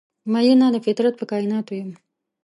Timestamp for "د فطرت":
0.73-1.13